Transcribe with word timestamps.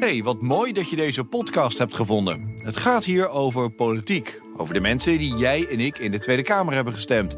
Hey, 0.00 0.22
wat 0.22 0.40
mooi 0.40 0.72
dat 0.72 0.90
je 0.90 0.96
deze 0.96 1.24
podcast 1.24 1.78
hebt 1.78 1.94
gevonden. 1.94 2.54
Het 2.56 2.76
gaat 2.76 3.04
hier 3.04 3.28
over 3.28 3.70
politiek. 3.70 4.40
Over 4.56 4.74
de 4.74 4.80
mensen 4.80 5.18
die 5.18 5.36
jij 5.36 5.66
en 5.68 5.80
ik 5.80 5.98
in 5.98 6.10
de 6.10 6.18
Tweede 6.18 6.42
Kamer 6.42 6.74
hebben 6.74 6.92
gestemd. 6.92 7.36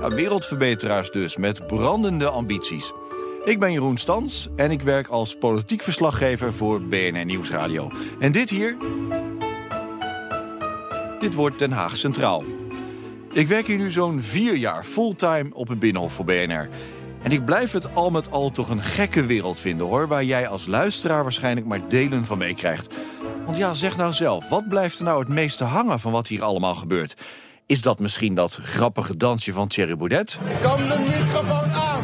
Nou, 0.00 0.14
wereldverbeteraars 0.14 1.10
dus, 1.10 1.36
met 1.36 1.66
brandende 1.66 2.28
ambities. 2.28 2.92
Ik 3.44 3.58
ben 3.58 3.72
Jeroen 3.72 3.96
Stans 3.96 4.48
en 4.56 4.70
ik 4.70 4.82
werk 4.82 5.08
als 5.08 5.38
politiek 5.38 5.82
verslaggever 5.82 6.54
voor 6.54 6.82
BNR 6.82 7.24
Nieuwsradio. 7.24 7.90
En 8.18 8.32
dit 8.32 8.50
hier... 8.50 8.76
Dit 11.18 11.34
wordt 11.34 11.58
Den 11.58 11.72
Haag 11.72 11.96
Centraal. 11.96 12.44
Ik 13.32 13.46
werk 13.46 13.66
hier 13.66 13.78
nu 13.78 13.90
zo'n 13.90 14.20
vier 14.20 14.56
jaar 14.56 14.84
fulltime 14.84 15.50
op 15.52 15.68
het 15.68 15.78
Binnenhof 15.78 16.12
voor 16.12 16.24
BNR. 16.24 16.68
En 17.22 17.32
ik 17.32 17.44
blijf 17.44 17.72
het 17.72 17.94
al 17.94 18.10
met 18.10 18.30
al 18.30 18.50
toch 18.50 18.68
een 18.68 18.82
gekke 18.82 19.24
wereld 19.24 19.58
vinden 19.58 19.86
hoor, 19.86 20.08
waar 20.08 20.24
jij 20.24 20.48
als 20.48 20.66
luisteraar 20.66 21.22
waarschijnlijk 21.22 21.66
maar 21.66 21.88
delen 21.88 22.24
van 22.24 22.38
meekrijgt. 22.38 22.94
Want 23.44 23.56
ja, 23.56 23.74
zeg 23.74 23.96
nou 23.96 24.12
zelf, 24.12 24.48
wat 24.48 24.68
blijft 24.68 24.98
er 24.98 25.04
nou 25.04 25.18
het 25.18 25.28
meeste 25.28 25.64
hangen 25.64 26.00
van 26.00 26.12
wat 26.12 26.28
hier 26.28 26.42
allemaal 26.42 26.74
gebeurt? 26.74 27.16
Is 27.66 27.82
dat 27.82 27.98
misschien 27.98 28.34
dat 28.34 28.58
grappige 28.62 29.16
dansje 29.16 29.52
van 29.52 29.68
Thierry 29.68 29.96
Baudet? 29.96 30.38
Kan 30.60 30.88
de 30.88 30.98
microfoon 30.98 31.72
aan? 31.72 32.02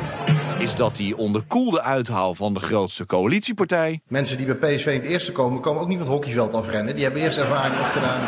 Is 0.58 0.74
dat 0.74 0.96
die 0.96 1.16
onderkoelde 1.16 1.82
uithaal 1.82 2.34
van 2.34 2.54
de 2.54 2.60
grootste 2.60 3.06
coalitiepartij? 3.06 4.00
Mensen 4.08 4.36
die 4.36 4.54
bij 4.54 4.76
PSV 4.76 4.86
in 4.86 4.92
het 5.00 5.04
eerste 5.04 5.32
komen, 5.32 5.60
komen 5.60 5.80
ook 5.82 5.88
niet 5.88 5.98
van 5.98 6.06
het 6.06 6.16
hockeyveld 6.16 6.54
afrennen. 6.54 6.94
Die 6.94 7.04
hebben 7.04 7.22
eerst 7.22 7.38
ervaring 7.38 7.80
opgedaan 7.80 8.20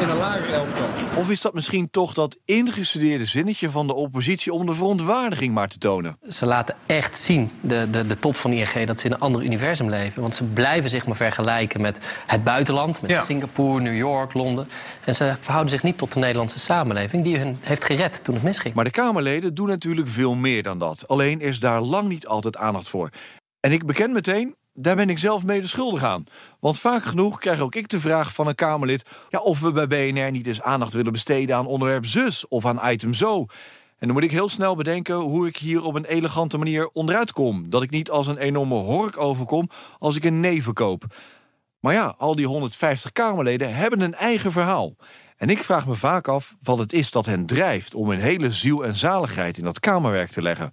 in 0.00 0.08
een 0.08 0.16
lager 0.16 0.52
elftal. 0.52 0.84
Of 1.16 1.30
is 1.30 1.40
dat 1.40 1.54
misschien 1.54 1.90
toch 1.90 2.14
dat 2.14 2.38
ingestudeerde 2.44 3.24
zinnetje 3.24 3.70
van 3.70 3.86
de 3.86 3.94
oppositie 3.94 4.52
om 4.52 4.66
de 4.66 4.74
verontwaardiging 4.74 5.54
maar 5.54 5.68
te 5.68 5.78
tonen? 5.78 6.16
Ze 6.28 6.46
laten 6.46 6.74
echt 6.86 7.16
zien, 7.18 7.50
de, 7.60 7.86
de, 7.90 8.06
de 8.06 8.18
top 8.18 8.36
van 8.36 8.52
ING, 8.52 8.86
dat 8.86 9.00
ze 9.00 9.06
in 9.06 9.12
een 9.12 9.20
ander 9.20 9.42
universum 9.42 9.88
leven. 9.90 10.22
Want 10.22 10.34
ze 10.34 10.44
blijven 10.44 10.90
zich 10.90 11.06
maar 11.06 11.16
vergelijken 11.16 11.80
met 11.80 11.98
het 12.26 12.44
buitenland, 12.44 13.00
met 13.00 13.10
Ja. 13.10 13.22
Singapore, 13.24 13.80
New 13.80 13.96
York, 13.96 14.34
Londen. 14.34 14.68
En 15.04 15.14
ze 15.14 15.34
verhouden 15.40 15.72
zich 15.72 15.82
niet 15.82 15.98
tot 15.98 16.12
de 16.12 16.18
Nederlandse 16.20 16.58
samenleving, 16.58 17.24
die 17.24 17.38
hun 17.38 17.58
heeft 17.60 17.84
gered 17.84 18.20
toen 18.22 18.34
het 18.34 18.44
misging. 18.44 18.74
Maar 18.74 18.84
de 18.84 18.90
Kamerleden 18.90 19.54
doen 19.54 19.68
natuurlijk 19.68 20.08
veel 20.08 20.34
meer 20.34 20.62
dan 20.62 20.78
dat. 20.78 21.08
Alleen 21.08 21.40
is 21.40 21.60
daar 21.60 21.71
lang 21.80 22.08
niet 22.08 22.26
altijd 22.26 22.56
aandacht 22.56 22.88
voor. 22.88 23.10
En 23.60 23.72
ik 23.72 23.86
beken 23.86 24.12
meteen, 24.12 24.54
daar 24.74 24.96
ben 24.96 25.10
ik 25.10 25.18
zelf 25.18 25.44
mede 25.44 25.66
schuldig 25.66 26.02
aan. 26.02 26.24
Want 26.60 26.78
vaak 26.78 27.04
genoeg 27.04 27.38
krijg 27.38 27.60
ook 27.60 27.74
ik 27.74 27.88
de 27.88 28.00
vraag 28.00 28.34
van 28.34 28.46
een 28.46 28.54
Kamerlid... 28.54 29.10
Ja, 29.28 29.40
of 29.40 29.60
we 29.60 29.72
bij 29.72 29.86
BNR 29.86 30.30
niet 30.30 30.46
eens 30.46 30.62
aandacht 30.62 30.92
willen 30.92 31.12
besteden 31.12 31.56
aan 31.56 31.66
onderwerp 31.66 32.06
zus 32.06 32.48
of 32.48 32.66
aan 32.66 32.90
item 32.90 33.14
zo. 33.14 33.46
En 33.98 34.08
dan 34.08 34.12
moet 34.12 34.24
ik 34.24 34.30
heel 34.30 34.48
snel 34.48 34.76
bedenken 34.76 35.14
hoe 35.14 35.46
ik 35.46 35.56
hier 35.56 35.82
op 35.82 35.94
een 35.94 36.04
elegante 36.04 36.58
manier 36.58 36.88
onderuit 36.92 37.32
kom. 37.32 37.70
Dat 37.70 37.82
ik 37.82 37.90
niet 37.90 38.10
als 38.10 38.26
een 38.26 38.38
enorme 38.38 38.74
hork 38.74 39.20
overkom 39.20 39.68
als 39.98 40.16
ik 40.16 40.24
een 40.24 40.40
nee 40.40 40.62
verkoop. 40.62 41.04
Maar 41.80 41.92
ja, 41.94 42.14
al 42.18 42.36
die 42.36 42.46
150 42.46 43.12
Kamerleden 43.12 43.74
hebben 43.74 44.00
een 44.00 44.14
eigen 44.14 44.52
verhaal. 44.52 44.96
En 45.36 45.48
ik 45.48 45.62
vraag 45.62 45.86
me 45.86 45.94
vaak 45.94 46.28
af 46.28 46.54
wat 46.62 46.78
het 46.78 46.92
is 46.92 47.10
dat 47.10 47.26
hen 47.26 47.46
drijft 47.46 47.94
om 47.94 48.08
hun 48.08 48.20
hele 48.20 48.50
ziel 48.50 48.84
en 48.84 48.96
zaligheid 48.96 49.58
in 49.58 49.64
dat 49.64 49.80
Kamerwerk 49.80 50.30
te 50.30 50.42
leggen. 50.42 50.72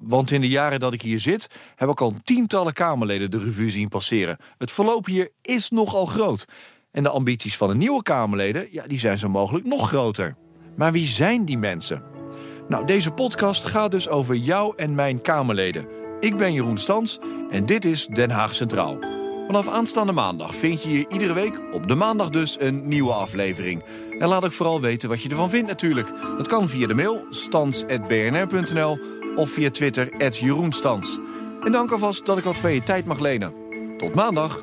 Want 0.00 0.30
in 0.30 0.40
de 0.40 0.48
jaren 0.48 0.80
dat 0.80 0.92
ik 0.92 1.02
hier 1.02 1.20
zit, 1.20 1.46
heb 1.76 1.88
ik 1.88 2.00
al 2.00 2.14
tientallen 2.24 2.72
Kamerleden 2.72 3.30
de 3.30 3.38
revue 3.38 3.70
zien 3.70 3.88
passeren. 3.88 4.38
Het 4.58 4.70
verloop 4.70 5.06
hier 5.06 5.30
is 5.42 5.70
nogal 5.70 6.06
groot. 6.06 6.44
En 6.90 7.02
de 7.02 7.08
ambities 7.08 7.56
van 7.56 7.68
de 7.68 7.74
nieuwe 7.74 8.02
Kamerleden, 8.02 8.68
ja, 8.70 8.86
die 8.86 8.98
zijn 8.98 9.18
zo 9.18 9.28
mogelijk 9.28 9.66
nog 9.66 9.88
groter. 9.88 10.36
Maar 10.76 10.92
wie 10.92 11.06
zijn 11.06 11.44
die 11.44 11.58
mensen? 11.58 12.02
Nou, 12.68 12.86
deze 12.86 13.10
podcast 13.10 13.64
gaat 13.64 13.90
dus 13.90 14.08
over 14.08 14.34
jou 14.34 14.72
en 14.76 14.94
mijn 14.94 15.20
Kamerleden. 15.20 15.86
Ik 16.20 16.36
ben 16.36 16.52
Jeroen 16.52 16.78
Stans 16.78 17.18
en 17.50 17.66
dit 17.66 17.84
is 17.84 18.06
Den 18.06 18.30
Haag 18.30 18.54
Centraal. 18.54 18.98
Vanaf 19.46 19.68
aanstaande 19.68 20.12
maandag 20.12 20.54
vind 20.54 20.82
je 20.82 20.88
hier 20.88 21.06
iedere 21.08 21.32
week, 21.32 21.60
op 21.72 21.86
de 21.86 21.94
maandag 21.94 22.28
dus, 22.28 22.56
een 22.60 22.88
nieuwe 22.88 23.12
aflevering. 23.12 23.84
En 24.18 24.28
laat 24.28 24.44
ik 24.44 24.52
vooral 24.52 24.80
weten 24.80 25.08
wat 25.08 25.22
je 25.22 25.28
ervan 25.28 25.50
vindt 25.50 25.68
natuurlijk. 25.68 26.08
Dat 26.36 26.48
kan 26.48 26.68
via 26.68 26.86
de 26.86 26.94
mail 26.94 27.26
stans.bnr.nl 27.30 29.17
of 29.38 29.50
via 29.50 29.70
Twitter, 29.70 30.08
Stans. 30.72 31.18
En 31.62 31.72
dank 31.72 31.90
alvast 31.92 32.26
dat 32.26 32.38
ik 32.38 32.44
wat 32.44 32.56
van 32.56 32.72
je 32.72 32.82
tijd 32.82 33.04
mag 33.04 33.18
lenen. 33.18 33.52
Tot 33.96 34.14
maandag! 34.14 34.62